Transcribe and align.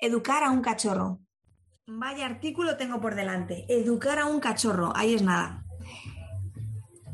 Educar 0.00 0.42
a 0.42 0.50
un 0.50 0.60
cachorro. 0.60 1.20
Vaya 1.86 2.26
artículo 2.26 2.76
tengo 2.76 3.00
por 3.00 3.14
delante. 3.14 3.64
Educar 3.68 4.18
a 4.18 4.26
un 4.26 4.40
cachorro. 4.40 4.92
Ahí 4.96 5.14
es 5.14 5.22
nada. 5.22 5.64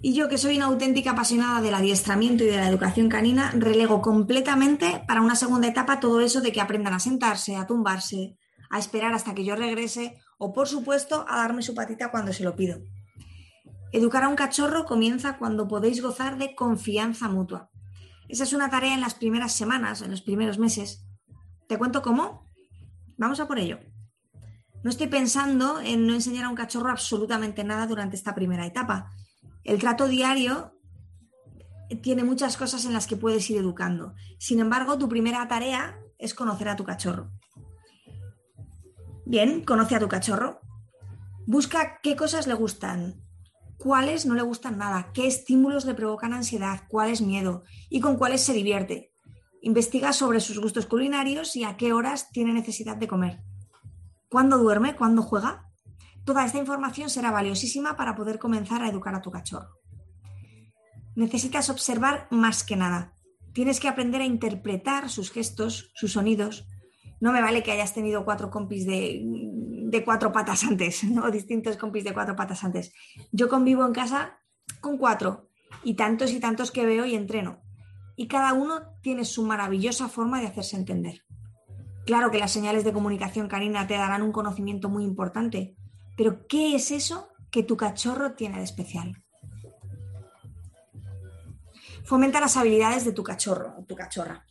Y 0.03 0.15
yo, 0.15 0.29
que 0.29 0.39
soy 0.39 0.57
una 0.57 0.67
auténtica 0.67 1.11
apasionada 1.11 1.61
del 1.61 1.75
adiestramiento 1.75 2.43
y 2.43 2.47
de 2.47 2.57
la 2.57 2.69
educación 2.69 3.11
canina, 3.11 3.53
relego 3.55 4.01
completamente 4.01 5.05
para 5.07 5.21
una 5.21 5.37
segunda 5.37 5.69
etapa 5.69 6.01
todo 6.01 6.21
eso 6.21 6.41
de 6.41 6.53
que 6.53 6.61
aprendan 6.61 6.95
a 6.95 7.01
sentarse, 7.01 7.57
a 7.57 7.67
tumbarse, 7.67 8.39
a 8.71 8.79
esperar 8.79 9.13
hasta 9.13 9.35
que 9.35 9.45
yo 9.45 9.57
regrese 9.57 10.17
o, 10.39 10.55
por 10.55 10.69
supuesto, 10.69 11.27
a 11.29 11.37
darme 11.37 11.63
su 11.63 11.75
patita 11.75 12.11
cuando 12.11 12.33
se 12.33 12.45
lo 12.45 12.57
pido. 12.57 12.79
Educar 13.93 14.25
a 14.25 14.29
un 14.29 14.37
cachorro 14.37 14.87
comienza 14.87 15.37
cuando 15.37 15.69
podéis 15.69 16.01
gozar 16.01 16.39
de 16.39 16.55
confianza 16.55 17.29
mutua. 17.29 17.71
Esa 18.29 18.45
es 18.45 18.53
una 18.53 18.71
tarea 18.71 18.95
en 18.95 19.01
las 19.01 19.15
primeras 19.15 19.53
semanas, 19.53 20.01
en 20.01 20.13
los 20.13 20.23
primeros 20.23 20.59
meses. 20.59 21.05
¿Te 21.69 21.77
cuento 21.77 22.01
cómo? 22.01 22.50
Vamos 23.21 23.39
a 23.39 23.47
por 23.47 23.59
ello. 23.59 23.79
No 24.83 24.89
estoy 24.89 25.09
pensando 25.09 25.79
en 25.79 26.07
no 26.07 26.15
enseñar 26.15 26.47
a 26.47 26.49
un 26.49 26.55
cachorro 26.55 26.91
absolutamente 26.91 27.65
nada 27.65 27.87
durante 27.87 28.17
esta 28.17 28.35
primera 28.35 28.65
etapa. 28.65 29.11
El 29.63 29.79
trato 29.79 30.09
diario 30.09 30.73
tiene 32.01 32.25
muchas 32.25 32.57
cosas 32.57 32.87
en 32.87 32.95
las 32.95 33.07
que 33.07 33.17
puedes 33.17 33.51
ir 33.51 33.59
educando. 33.59 34.15
Sin 34.39 34.59
embargo, 34.59 34.97
tu 34.97 35.07
primera 35.07 35.47
tarea 35.49 36.01
es 36.17 36.33
conocer 36.33 36.71
a 36.71 36.77
tu 36.77 36.85
cachorro. 36.85 37.31
Bien, 39.27 39.65
conoce 39.65 39.97
a 39.97 40.01
tu 40.01 40.09
cachorro. 40.09 40.63
Busca 41.47 42.01
qué 42.03 42.17
cosas 42.17 42.47
le 42.47 42.55
gustan, 42.55 43.23
cuáles 43.77 44.25
no 44.25 44.33
le 44.33 44.43
gustan 44.43 44.79
nada, 44.79 45.13
qué 45.13 45.27
estímulos 45.27 45.85
le 45.85 45.93
provocan 45.93 46.33
ansiedad, 46.33 46.85
cuál 46.89 47.11
es 47.11 47.21
miedo 47.21 47.65
y 47.91 48.01
con 48.01 48.17
cuáles 48.17 48.41
se 48.41 48.55
divierte. 48.55 49.10
Investiga 49.63 50.13
sobre 50.15 50.41
sus 50.41 50.59
gustos 50.59 50.87
culinarios 50.87 51.55
y 51.55 51.65
a 51.65 51.77
qué 51.77 51.93
horas 51.93 52.31
tiene 52.31 52.55
necesidad 52.55 52.97
de 52.97 53.09
comer. 53.09 53.43
¿Cuándo 54.31 54.57
duerme? 54.57 54.97
¿Cuándo 54.97 55.23
juega? 55.23 55.71
Toda 56.25 56.47
esta 56.47 56.59
información 56.59 57.11
será 57.11 57.31
valiosísima 57.31 57.97
para 57.97 58.15
poder 58.15 58.39
comenzar 58.39 58.83
a 58.83 58.89
educar 58.89 59.15
a 59.15 59.21
tu 59.21 59.31
cachorro. 59.31 59.79
Necesitas 61.15 61.69
observar 61.69 62.27
más 62.31 62.65
que 62.65 62.77
nada. 62.77 63.13
Tienes 63.53 63.81
que 63.81 63.89
aprender 63.89 64.23
a 64.23 64.27
interpretar 64.27 65.11
sus 65.11 65.31
gestos, 65.31 65.91
sus 65.95 66.13
sonidos. 66.13 66.67
No 67.21 67.33
me 67.33 67.43
vale 67.43 67.63
que 67.63 67.73
hayas 67.73 67.93
tenido 67.93 68.25
cuatro 68.25 68.51
compis 68.51 68.87
de, 68.87 69.21
de 69.23 70.05
cuatro 70.05 70.33
patas 70.33 70.65
antes, 70.65 71.05
¿no? 71.11 71.31
Distintos 71.31 71.77
compis 71.77 72.05
de 72.05 72.15
cuatro 72.15 72.35
patas 72.35 72.65
antes. 72.65 72.95
Yo 73.31 73.51
convivo 73.51 73.85
en 73.85 73.93
casa 73.93 74.39
con 74.81 74.97
cuatro 74.97 75.51
y 75.85 75.95
tantos 75.95 76.33
y 76.33 76.41
tantos 76.41 76.71
que 76.71 76.87
veo 76.87 77.05
y 77.05 77.15
entreno 77.15 77.61
y 78.21 78.29
cada 78.29 78.53
uno 78.53 78.83
tiene 79.01 79.25
su 79.25 79.47
maravillosa 79.47 80.07
forma 80.11 80.43
de 80.43 80.47
hacerse 80.47 80.77
entender. 80.77 81.25
Claro 82.05 82.31
que 82.31 82.39
las 82.39 82.53
señales 82.53 82.85
de 82.85 82.93
comunicación 82.93 83.49
canina 83.49 83.87
te 83.87 83.95
darán 83.95 84.21
un 84.21 84.31
conocimiento 84.31 84.91
muy 84.91 85.05
importante, 85.05 85.75
pero 86.19 86.47
¿qué 86.47 86.75
es 86.75 86.91
eso 86.91 87.31
que 87.51 87.63
tu 87.63 87.79
cachorro 87.79 88.35
tiene 88.35 88.59
de 88.59 88.65
especial? 88.65 89.25
Fomenta 92.05 92.41
las 92.41 92.59
habilidades 92.59 93.07
de 93.07 93.13
tu 93.13 93.25
cachorro 93.25 93.77
o 93.79 93.85
tu 93.85 93.97
cachorra. 93.97 94.45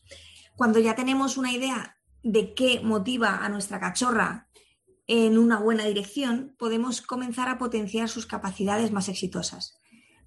Cuando 0.55 0.79
ya 0.79 0.95
tenemos 0.95 1.37
una 1.37 1.51
idea 1.51 1.95
de 2.23 2.55
qué 2.55 2.81
motiva 2.83 3.45
a 3.45 3.49
nuestra 3.49 3.79
cachorra 3.79 4.47
en 5.05 5.37
una 5.37 5.59
buena 5.59 5.85
dirección, 5.85 6.55
podemos 6.57 7.03
comenzar 7.03 7.49
a 7.49 7.59
potenciar 7.59 8.09
sus 8.09 8.25
capacidades 8.25 8.91
más 8.91 9.09
exitosas. 9.09 9.77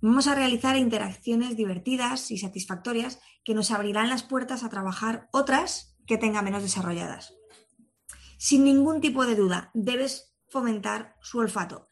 Vamos 0.04 0.26
a 0.26 0.34
realizar 0.34 0.76
interacciones 0.76 1.56
divertidas 1.56 2.32
y 2.32 2.38
satisfactorias 2.38 3.20
que 3.44 3.54
nos 3.54 3.70
abrirán 3.70 4.08
las 4.08 4.24
puertas 4.24 4.64
a 4.64 4.68
trabajar 4.68 5.28
otras 5.30 5.96
que 6.08 6.18
tenga 6.18 6.42
menos 6.42 6.64
desarrolladas. 6.64 7.34
Sin 8.36 8.64
ningún 8.64 9.00
tipo 9.00 9.24
de 9.26 9.36
duda, 9.36 9.70
debes 9.74 10.34
fomentar 10.48 11.14
su 11.22 11.38
olfato. 11.38 11.86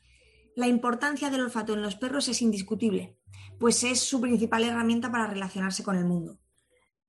La 0.57 0.67
importancia 0.67 1.31
del 1.31 1.43
olfato 1.43 1.75
en 1.75 1.83
los 1.83 1.95
perros 1.95 2.27
es 2.27 2.43
indiscutible, 2.43 3.17
pues 3.61 3.85
es 3.85 4.01
su 4.01 4.21
principal 4.21 4.65
herramienta 4.65 5.13
para 5.13 5.29
relacionarse 5.29 5.85
con 5.85 5.97
el 5.97 6.05
mundo. 6.05 6.41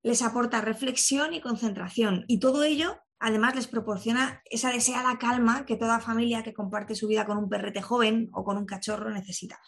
Les 0.04 0.22
aporta 0.22 0.62
reflexión 0.62 1.34
y 1.34 1.42
concentración 1.42 2.26
y 2.28 2.40
todo 2.40 2.62
ello 2.62 3.00
además 3.18 3.56
les 3.56 3.66
proporciona 3.66 4.44
esa 4.52 4.72
deseada 4.72 5.18
calma 5.18 5.66
que 5.66 5.78
toda 5.78 6.00
familia 6.00 6.44
que 6.44 6.54
comparte 6.54 6.94
su 6.94 7.08
vida 7.08 7.26
con 7.26 7.40
un 7.40 7.50
perrete 7.50 7.82
joven 7.82 8.30
o 8.34 8.44
con 8.44 8.58
un 8.58 8.68
cachorro 8.68 9.10
necesita. 9.10 9.60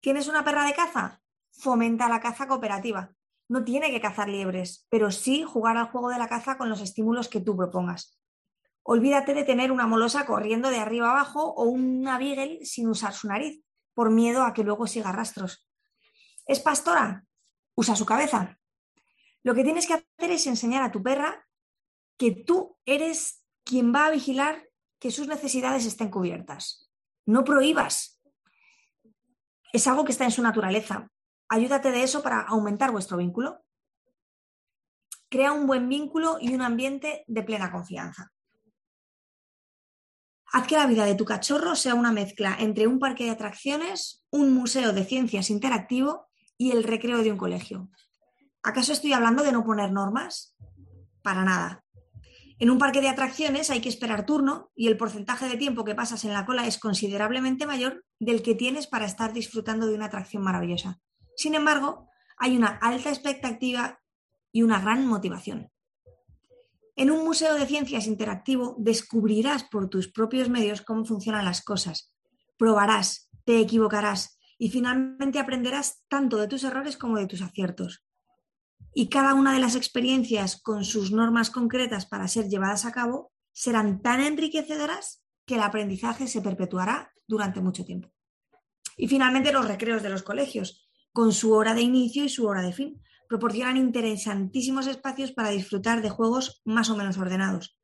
¿Tienes 0.00 0.28
una 0.28 0.44
perra 0.44 0.64
de 0.64 0.74
caza? 0.74 1.20
Fomenta 1.50 2.08
la 2.08 2.20
caza 2.20 2.46
cooperativa. 2.46 3.12
No 3.48 3.64
tiene 3.64 3.90
que 3.90 4.00
cazar 4.00 4.28
liebres, 4.28 4.86
pero 4.90 5.10
sí 5.10 5.42
jugar 5.42 5.76
al 5.76 5.90
juego 5.90 6.10
de 6.10 6.18
la 6.18 6.28
caza 6.28 6.56
con 6.56 6.68
los 6.68 6.80
estímulos 6.80 7.28
que 7.28 7.40
tú 7.40 7.56
propongas. 7.56 8.20
Olvídate 8.82 9.34
de 9.34 9.44
tener 9.44 9.72
una 9.72 9.86
molosa 9.86 10.24
corriendo 10.24 10.70
de 10.70 10.78
arriba 10.78 11.10
abajo 11.10 11.52
o 11.54 11.64
una 11.64 12.18
beagle 12.18 12.64
sin 12.64 12.88
usar 12.88 13.12
su 13.12 13.28
nariz, 13.28 13.62
por 13.94 14.10
miedo 14.10 14.44
a 14.44 14.52
que 14.54 14.62
luego 14.62 14.86
siga 14.86 15.12
rastros. 15.12 15.66
¿Es 16.46 16.60
pastora? 16.60 17.24
Usa 17.74 17.96
su 17.96 18.06
cabeza. 18.06 18.58
Lo 19.42 19.54
que 19.54 19.64
tienes 19.64 19.86
que 19.86 19.94
hacer 19.94 20.30
es 20.30 20.46
enseñar 20.46 20.82
a 20.82 20.92
tu 20.92 21.02
perra 21.02 21.46
que 22.16 22.30
tú 22.32 22.78
eres 22.84 23.44
quien 23.64 23.94
va 23.94 24.06
a 24.06 24.10
vigilar 24.10 24.68
que 24.98 25.10
sus 25.10 25.26
necesidades 25.26 25.84
estén 25.86 26.10
cubiertas. 26.10 26.90
No 27.26 27.44
prohíbas, 27.44 28.17
es 29.72 29.86
algo 29.86 30.04
que 30.04 30.12
está 30.12 30.24
en 30.24 30.30
su 30.30 30.42
naturaleza. 30.42 31.08
Ayúdate 31.48 31.90
de 31.90 32.02
eso 32.02 32.22
para 32.22 32.42
aumentar 32.42 32.90
vuestro 32.90 33.16
vínculo. 33.16 33.64
Crea 35.28 35.52
un 35.52 35.66
buen 35.66 35.88
vínculo 35.88 36.38
y 36.40 36.54
un 36.54 36.62
ambiente 36.62 37.24
de 37.26 37.42
plena 37.42 37.70
confianza. 37.70 38.32
Haz 40.50 40.66
que 40.66 40.76
la 40.76 40.86
vida 40.86 41.04
de 41.04 41.14
tu 41.14 41.26
cachorro 41.26 41.76
sea 41.76 41.94
una 41.94 42.12
mezcla 42.12 42.56
entre 42.58 42.86
un 42.86 42.98
parque 42.98 43.24
de 43.24 43.30
atracciones, 43.30 44.24
un 44.30 44.54
museo 44.54 44.92
de 44.92 45.04
ciencias 45.04 45.50
interactivo 45.50 46.28
y 46.56 46.70
el 46.70 46.84
recreo 46.84 47.18
de 47.18 47.30
un 47.30 47.38
colegio. 47.38 47.90
¿Acaso 48.62 48.92
estoy 48.92 49.12
hablando 49.12 49.42
de 49.42 49.52
no 49.52 49.64
poner 49.64 49.92
normas? 49.92 50.56
Para 51.22 51.44
nada. 51.44 51.84
En 52.60 52.70
un 52.70 52.78
parque 52.78 53.00
de 53.00 53.08
atracciones 53.08 53.70
hay 53.70 53.80
que 53.80 53.88
esperar 53.88 54.26
turno 54.26 54.72
y 54.74 54.88
el 54.88 54.96
porcentaje 54.96 55.48
de 55.48 55.56
tiempo 55.56 55.84
que 55.84 55.94
pasas 55.94 56.24
en 56.24 56.32
la 56.32 56.44
cola 56.44 56.66
es 56.66 56.78
considerablemente 56.78 57.66
mayor 57.66 58.04
del 58.18 58.42
que 58.42 58.56
tienes 58.56 58.88
para 58.88 59.06
estar 59.06 59.32
disfrutando 59.32 59.86
de 59.86 59.94
una 59.94 60.06
atracción 60.06 60.42
maravillosa. 60.42 60.98
Sin 61.36 61.54
embargo, 61.54 62.08
hay 62.36 62.56
una 62.56 62.68
alta 62.68 63.10
expectativa 63.10 64.00
y 64.50 64.62
una 64.62 64.80
gran 64.80 65.06
motivación. 65.06 65.70
En 66.96 67.12
un 67.12 67.24
museo 67.24 67.54
de 67.54 67.66
ciencias 67.66 68.08
interactivo 68.08 68.74
descubrirás 68.76 69.62
por 69.62 69.88
tus 69.88 70.08
propios 70.10 70.48
medios 70.48 70.82
cómo 70.82 71.04
funcionan 71.04 71.44
las 71.44 71.62
cosas, 71.62 72.12
probarás, 72.56 73.30
te 73.44 73.60
equivocarás 73.60 74.40
y 74.58 74.70
finalmente 74.70 75.38
aprenderás 75.38 76.02
tanto 76.08 76.38
de 76.38 76.48
tus 76.48 76.64
errores 76.64 76.96
como 76.96 77.18
de 77.18 77.28
tus 77.28 77.40
aciertos 77.40 78.07
y 78.98 79.08
cada 79.08 79.34
una 79.34 79.52
de 79.52 79.60
las 79.60 79.76
experiencias 79.76 80.60
con 80.60 80.84
sus 80.84 81.12
normas 81.12 81.50
concretas 81.50 82.04
para 82.06 82.26
ser 82.26 82.48
llevadas 82.48 82.84
a 82.84 82.90
cabo 82.90 83.30
serán 83.52 84.02
tan 84.02 84.20
enriquecedoras 84.20 85.22
que 85.46 85.54
el 85.54 85.62
aprendizaje 85.62 86.26
se 86.26 86.42
perpetuará 86.42 87.12
durante 87.24 87.60
mucho 87.60 87.84
tiempo. 87.84 88.10
Y 88.96 89.06
finalmente 89.06 89.52
los 89.52 89.68
recreos 89.68 90.02
de 90.02 90.08
los 90.08 90.24
colegios, 90.24 90.90
con 91.12 91.32
su 91.32 91.52
hora 91.52 91.74
de 91.74 91.82
inicio 91.82 92.24
y 92.24 92.28
su 92.28 92.44
hora 92.48 92.60
de 92.60 92.72
fin, 92.72 93.00
proporcionan 93.28 93.76
interesantísimos 93.76 94.88
espacios 94.88 95.30
para 95.30 95.50
disfrutar 95.50 96.02
de 96.02 96.10
juegos 96.10 96.60
más 96.64 96.90
o 96.90 96.96
menos 96.96 97.18
ordenados. 97.18 97.78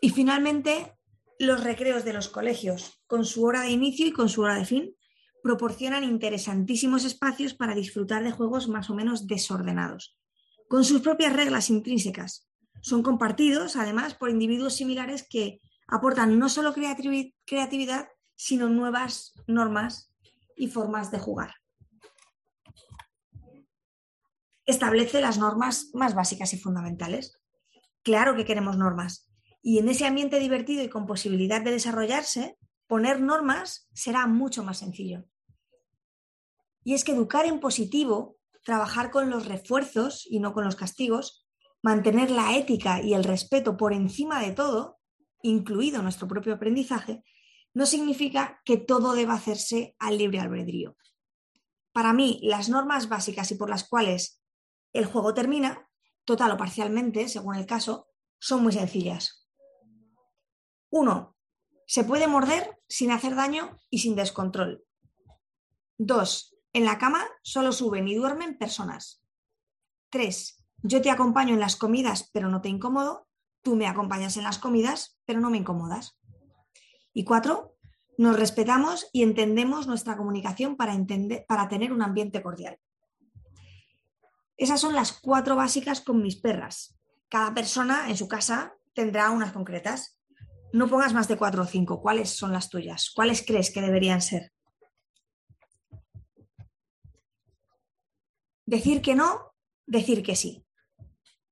Y 0.00 0.08
finalmente, 0.08 0.96
los 1.38 1.62
recreos 1.62 2.06
de 2.06 2.14
los 2.14 2.30
colegios, 2.30 3.02
con 3.06 3.26
su 3.26 3.44
hora 3.44 3.60
de 3.60 3.70
inicio 3.70 4.06
y 4.06 4.12
con 4.12 4.30
su 4.30 4.40
hora 4.40 4.54
de 4.54 4.64
fin, 4.64 4.96
proporcionan 5.42 6.04
interesantísimos 6.04 7.04
espacios 7.04 7.54
para 7.54 7.74
disfrutar 7.74 8.22
de 8.22 8.32
juegos 8.32 8.68
más 8.68 8.90
o 8.90 8.94
menos 8.94 9.26
desordenados, 9.26 10.16
con 10.68 10.84
sus 10.84 11.00
propias 11.00 11.32
reglas 11.32 11.70
intrínsecas. 11.70 12.48
Son 12.80 13.02
compartidos, 13.02 13.76
además, 13.76 14.14
por 14.14 14.30
individuos 14.30 14.74
similares 14.74 15.26
que 15.28 15.60
aportan 15.86 16.38
no 16.38 16.48
solo 16.48 16.72
creatividad, 16.72 18.08
sino 18.34 18.68
nuevas 18.68 19.34
normas 19.46 20.12
y 20.56 20.68
formas 20.68 21.10
de 21.10 21.18
jugar. 21.18 21.54
Establece 24.64 25.20
las 25.20 25.38
normas 25.38 25.90
más 25.94 26.14
básicas 26.14 26.52
y 26.52 26.58
fundamentales. 26.58 27.40
Claro 28.02 28.36
que 28.36 28.44
queremos 28.44 28.78
normas. 28.78 29.30
Y 29.62 29.78
en 29.78 29.88
ese 29.88 30.06
ambiente 30.06 30.38
divertido 30.38 30.82
y 30.82 30.88
con 30.88 31.06
posibilidad 31.06 31.60
de 31.60 31.72
desarrollarse, 31.72 32.56
poner 32.86 33.20
normas 33.20 33.88
será 33.92 34.26
mucho 34.26 34.64
más 34.64 34.78
sencillo. 34.78 35.24
Y 36.90 36.94
es 36.94 37.04
que 37.04 37.12
educar 37.12 37.46
en 37.46 37.60
positivo, 37.60 38.36
trabajar 38.64 39.12
con 39.12 39.30
los 39.30 39.46
refuerzos 39.46 40.26
y 40.28 40.40
no 40.40 40.52
con 40.52 40.64
los 40.64 40.74
castigos, 40.74 41.46
mantener 41.82 42.32
la 42.32 42.56
ética 42.56 43.00
y 43.00 43.14
el 43.14 43.22
respeto 43.22 43.76
por 43.76 43.92
encima 43.92 44.40
de 44.40 44.50
todo, 44.50 44.98
incluido 45.40 46.02
nuestro 46.02 46.26
propio 46.26 46.52
aprendizaje, 46.52 47.22
no 47.74 47.86
significa 47.86 48.60
que 48.64 48.76
todo 48.76 49.12
deba 49.12 49.34
hacerse 49.34 49.94
al 50.00 50.18
libre 50.18 50.40
albedrío. 50.40 50.96
Para 51.92 52.12
mí, 52.12 52.40
las 52.42 52.68
normas 52.68 53.08
básicas 53.08 53.52
y 53.52 53.54
por 53.54 53.70
las 53.70 53.88
cuales 53.88 54.42
el 54.92 55.04
juego 55.04 55.32
termina 55.32 55.88
total 56.24 56.50
o 56.50 56.56
parcialmente, 56.56 57.28
según 57.28 57.54
el 57.54 57.66
caso, 57.66 58.08
son 58.40 58.64
muy 58.64 58.72
sencillas. 58.72 59.48
Uno, 60.90 61.36
se 61.86 62.02
puede 62.02 62.26
morder 62.26 62.80
sin 62.88 63.12
hacer 63.12 63.36
daño 63.36 63.78
y 63.90 64.00
sin 64.00 64.16
descontrol. 64.16 64.82
Dos, 65.96 66.56
en 66.72 66.84
la 66.84 66.98
cama 66.98 67.26
solo 67.42 67.72
suben 67.72 68.08
y 68.08 68.14
duermen 68.14 68.58
personas. 68.58 69.22
Tres, 70.10 70.64
yo 70.82 71.02
te 71.02 71.10
acompaño 71.10 71.54
en 71.54 71.60
las 71.60 71.76
comidas 71.76 72.30
pero 72.32 72.48
no 72.48 72.60
te 72.60 72.68
incomodo. 72.68 73.26
Tú 73.62 73.76
me 73.76 73.86
acompañas 73.86 74.36
en 74.36 74.44
las 74.44 74.58
comidas 74.58 75.18
pero 75.24 75.40
no 75.40 75.50
me 75.50 75.58
incomodas. 75.58 76.18
Y 77.12 77.24
cuatro, 77.24 77.76
nos 78.18 78.38
respetamos 78.38 79.08
y 79.12 79.22
entendemos 79.22 79.86
nuestra 79.86 80.16
comunicación 80.16 80.76
para 80.76 81.68
tener 81.68 81.92
un 81.92 82.02
ambiente 82.02 82.42
cordial. 82.42 82.78
Esas 84.56 84.78
son 84.78 84.94
las 84.94 85.12
cuatro 85.12 85.56
básicas 85.56 86.02
con 86.02 86.22
mis 86.22 86.36
perras. 86.36 86.98
Cada 87.30 87.54
persona 87.54 88.10
en 88.10 88.16
su 88.18 88.28
casa 88.28 88.74
tendrá 88.92 89.30
unas 89.30 89.52
concretas. 89.52 90.20
No 90.74 90.86
pongas 90.86 91.14
más 91.14 91.28
de 91.28 91.38
cuatro 91.38 91.62
o 91.62 91.66
cinco. 91.66 92.02
¿Cuáles 92.02 92.28
son 92.28 92.52
las 92.52 92.68
tuyas? 92.68 93.10
¿Cuáles 93.14 93.42
crees 93.42 93.70
que 93.70 93.80
deberían 93.80 94.20
ser? 94.20 94.52
Decir 98.70 99.02
que 99.02 99.16
no, 99.16 99.52
decir 99.84 100.22
que 100.22 100.36
sí. 100.36 100.64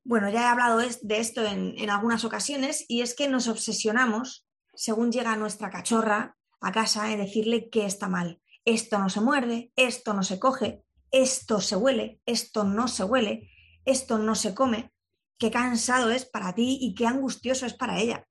Bueno, 0.05 0.31
ya 0.31 0.43
he 0.43 0.47
hablado 0.47 0.79
de 0.79 1.19
esto 1.19 1.45
en, 1.45 1.91
algunas 1.91 2.25
ocasiones 2.25 2.85
y 2.87 3.01
es 3.01 3.17
que 3.17 3.27
nos 3.27 3.49
obsesionamos, 3.49 4.47
según 4.73 5.11
llega 5.11 5.35
nuestra 5.35 5.69
cachorra 5.69 6.37
a 6.61 6.71
casa, 6.71 7.11
en 7.11 7.19
decirle 7.19 7.71
que 7.71 7.87
está 7.87 8.09
mal. 8.09 8.41
Esto 8.65 9.01
no 9.01 9.09
se 9.09 9.21
muerde, 9.21 9.73
esto 9.75 10.15
no 10.15 10.23
se 10.23 10.39
coge, 10.39 10.85
esto 11.11 11.61
se 11.61 11.75
huele, 11.75 12.21
esto 12.25 12.63
no 12.63 12.87
se 12.87 13.03
huele, 13.03 13.51
esto 13.85 14.19
no 14.19 14.37
se 14.37 14.55
come, 14.55 14.93
qué 15.39 15.51
cansado 15.51 16.13
es 16.13 16.25
para 16.25 16.55
ti 16.55 16.79
y 16.81 16.95
qué 16.95 17.09
angustioso 17.09 17.67
es 17.67 17.75
para 17.75 17.99
ella. 17.99 18.29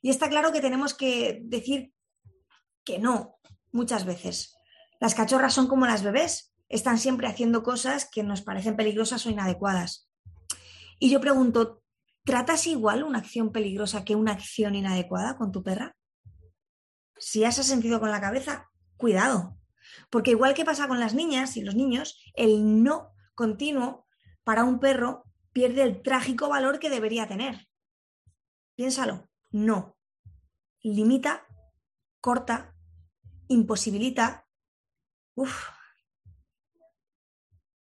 Y 0.00 0.10
está 0.10 0.28
claro 0.28 0.50
que 0.50 0.60
tenemos 0.60 0.92
que 0.92 1.38
decir 1.44 1.92
que 2.84 2.98
no 2.98 3.38
muchas 3.70 4.04
veces. 4.04 4.56
Las 4.98 5.14
cachorras 5.14 5.54
son 5.54 5.68
como 5.68 5.86
las 5.86 6.02
bebés, 6.02 6.51
están 6.72 6.98
siempre 6.98 7.28
haciendo 7.28 7.62
cosas 7.62 8.08
que 8.10 8.22
nos 8.22 8.40
parecen 8.40 8.76
peligrosas 8.76 9.24
o 9.26 9.30
inadecuadas. 9.30 10.08
Y 10.98 11.10
yo 11.10 11.20
pregunto, 11.20 11.82
¿tratas 12.24 12.66
igual 12.66 13.04
una 13.04 13.18
acción 13.18 13.52
peligrosa 13.52 14.04
que 14.04 14.16
una 14.16 14.32
acción 14.32 14.74
inadecuada 14.74 15.36
con 15.36 15.52
tu 15.52 15.62
perra? 15.62 15.94
Si 17.18 17.44
has 17.44 17.56
sentido 17.56 18.00
con 18.00 18.10
la 18.10 18.22
cabeza, 18.22 18.70
cuidado, 18.96 19.58
porque 20.08 20.30
igual 20.30 20.54
que 20.54 20.64
pasa 20.64 20.88
con 20.88 20.98
las 20.98 21.14
niñas 21.14 21.58
y 21.58 21.60
los 21.60 21.74
niños, 21.74 22.18
el 22.34 22.82
no 22.82 23.12
continuo 23.34 24.06
para 24.42 24.64
un 24.64 24.80
perro 24.80 25.24
pierde 25.52 25.82
el 25.82 26.02
trágico 26.02 26.48
valor 26.48 26.78
que 26.78 26.88
debería 26.88 27.28
tener. 27.28 27.68
Piénsalo, 28.76 29.28
no. 29.50 29.98
Limita, 30.80 31.46
corta, 32.22 32.74
imposibilita. 33.48 34.46
Uf. 35.34 35.81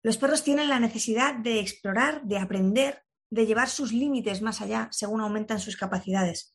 Los 0.03 0.17
perros 0.17 0.45
tienen 0.45 0.69
la 0.69 0.81
necesidad 0.81 1.35
de 1.35 1.61
explorar, 1.61 2.23
de 2.23 2.39
aprender, 2.39 3.03
de 3.31 3.47
llevar 3.47 3.69
sus 3.69 3.93
límites 3.93 4.43
más 4.43 4.61
allá 4.61 4.89
según 4.93 5.21
aumentan 5.21 5.61
sus 5.61 5.77
capacidades. 5.77 6.55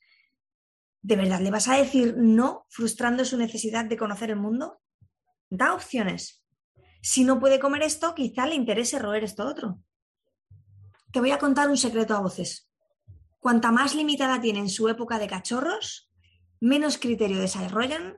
¿De 1.01 1.15
verdad 1.15 1.41
le 1.41 1.51
vas 1.51 1.67
a 1.67 1.75
decir 1.75 2.15
no 2.17 2.65
frustrando 2.69 3.25
su 3.25 3.37
necesidad 3.37 3.85
de 3.85 3.97
conocer 3.97 4.29
el 4.29 4.37
mundo? 4.37 4.81
Da 5.49 5.73
opciones. 5.73 6.43
Si 7.01 7.25
no 7.25 7.39
puede 7.39 7.59
comer 7.59 7.83
esto, 7.83 8.15
quizá 8.15 8.47
le 8.47 8.55
interese 8.55 8.97
roer 8.97 9.25
esto 9.25 9.45
otro. 9.45 9.79
Te 11.11 11.19
voy 11.19 11.31
a 11.31 11.37
contar 11.37 11.69
un 11.69 11.77
secreto 11.77 12.15
a 12.15 12.21
voces. 12.21 12.69
Cuanta 13.39 13.71
más 13.71 13.93
limitada 13.93 14.39
tienen 14.39 14.69
su 14.69 14.87
época 14.87 15.19
de 15.19 15.27
cachorros, 15.27 16.09
menos 16.61 16.97
criterio 16.97 17.39
desarrollan, 17.39 18.17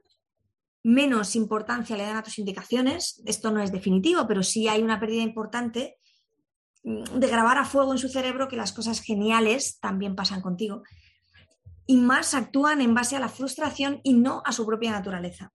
menos 0.85 1.35
importancia 1.35 1.97
le 1.97 2.03
dan 2.03 2.17
a 2.17 2.23
tus 2.23 2.37
indicaciones. 2.37 3.19
Esto 3.25 3.49
no 3.49 3.59
es 3.59 3.71
definitivo, 3.71 4.27
pero 4.27 4.43
sí 4.43 4.67
hay 4.67 4.83
una 4.83 4.99
pérdida 4.99 5.23
importante 5.23 5.97
mm, 6.83 7.17
de 7.17 7.27
grabar 7.27 7.57
a 7.57 7.65
fuego 7.65 7.91
en 7.91 7.97
su 7.97 8.07
cerebro 8.07 8.47
que 8.47 8.55
las 8.55 8.71
cosas 8.71 9.01
geniales 9.01 9.79
también 9.79 10.15
pasan 10.15 10.41
contigo. 10.41 10.83
Y 11.87 11.97
más 11.97 12.35
actúan 12.35 12.81
en 12.81 12.93
base 12.93 13.15
a 13.15 13.19
la 13.19 13.29
frustración 13.29 13.99
y 14.03 14.13
no 14.13 14.43
a 14.45 14.51
su 14.51 14.63
propia 14.63 14.91
naturaleza. 14.91 15.51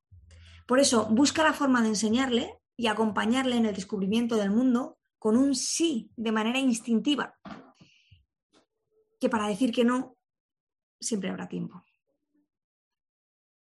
Por 0.67 0.81
eso, 0.81 1.07
busca 1.07 1.45
la 1.45 1.53
forma 1.53 1.81
de 1.81 1.91
enseñarle 1.91 2.59
y 2.77 2.89
acompañarle 2.89 3.57
en 3.57 3.67
el 3.67 3.75
descubrimiento 3.75 4.35
del 4.35 4.51
mundo 4.51 4.99
con 5.21 5.37
un 5.37 5.55
sí 5.55 6.11
de 6.17 6.33
manera 6.33 6.59
instintiva, 6.59 7.39
que 9.21 9.29
para 9.29 9.47
decir 9.47 9.73
que 9.73 9.85
no 9.85 10.17
siempre 10.99 11.31
habrá 11.31 11.49
tiempo. 11.49 11.85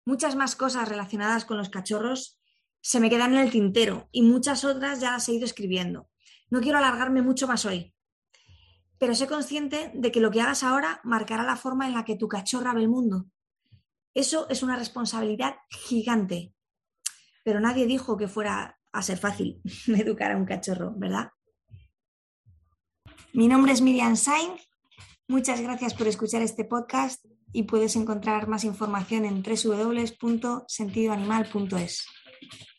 Muchas 0.07 0.36
más 0.36 0.56
cosas 0.56 0.89
relacionadas 0.89 1.45
con 1.45 1.57
los 1.57 1.69
cachorros 1.69 2.39
se 2.81 3.00
me 3.00 3.09
quedan 3.09 3.33
en 3.33 3.39
el 3.39 3.51
tintero 3.51 4.09
y 4.12 4.24
muchas 4.24 4.63
otras 4.63 5.01
ya 5.01 5.12
las 5.12 5.30
he 5.30 5.33
ido 5.33 5.45
escribiendo. 5.45 6.09
No 6.50 6.62
quiero 6.62 6.77
alargarme 6.80 7.21
mucho 7.21 7.48
más 7.48 7.65
hoy, 7.65 7.94
pero 8.98 9.13
sé 9.13 9.27
consciente 9.27 9.92
de 9.94 10.12
que 10.12 10.21
lo 10.21 10.31
que 10.31 10.42
hagas 10.42 10.63
ahora 10.63 11.01
marcará 11.04 11.44
la 11.44 11.57
forma 11.57 11.86
en 11.86 11.94
la 11.94 12.06
que 12.06 12.15
tu 12.15 12.27
cachorra 12.27 12.74
ve 12.74 12.81
el 12.81 12.89
mundo. 12.89 13.27
Eso 14.13 14.48
es 14.50 14.63
una 14.63 14.77
responsabilidad 14.77 15.57
gigante 15.69 16.56
pero 17.48 17.62
nadie 17.62 17.86
dijo 17.86 18.18
que 18.18 18.27
fuera 18.27 18.77
a 18.92 19.01
ser 19.01 19.18
fácil 19.18 19.62
educar 19.88 20.33
a 20.33 20.36
un 20.36 20.44
cachorro, 20.44 20.92
¿verdad? 20.98 21.31
Mi 23.31 23.48
nombre 23.48 23.71
es 23.71 23.80
Miriam 23.80 24.18
Sainz. 24.18 24.66
Muchas 25.29 25.59
gracias 25.62 25.94
por 25.94 26.07
escuchar 26.07 26.41
este 26.41 26.63
podcast 26.63 27.25
y 27.51 27.63
puedes 27.63 27.97
encontrar 27.97 28.47
más 28.47 28.63
información 28.63 29.25
en 29.25 29.44
www.sentidoanimal.es. 29.44 32.06